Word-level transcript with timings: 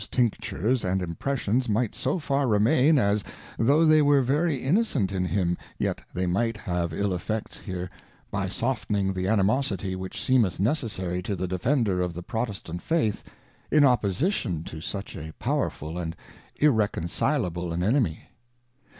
8i 0.01 0.09
Tinctures 0.09 0.83
and 0.83 0.99
impressions 0.99 1.69
might 1.69 1.93
so 1.93 2.17
far 2.17 2.47
remain 2.47 2.97
as, 2.97 3.23
tho' 3.59 3.85
they 3.85 4.01
were 4.01 4.23
very 4.23 4.55
innocent 4.55 5.11
in 5.11 5.25
him, 5.25 5.59
yet 5.77 6.01
they 6.11 6.25
might 6.25 6.57
have 6.57 6.91
ill 6.91 7.13
effects 7.13 7.59
here, 7.59 7.87
by 8.31 8.47
softning 8.47 9.13
the 9.13 9.27
Animosity 9.27 9.95
which 9.95 10.19
seemeth 10.19 10.59
necessary 10.59 11.21
to 11.21 11.35
the 11.35 11.47
Defender 11.47 12.01
of 12.01 12.15
the 12.15 12.23
Protestant 12.23 12.81
Faith, 12.81 13.23
in 13.71 13.83
opposition 13.85 14.63
to 14.63 14.81
such 14.81 15.15
a 15.15 15.33
powerful 15.37 15.99
and 15.99 16.15
irreconcilable 16.55 17.71
an 17.71 17.83
Enemy. 17.83 18.31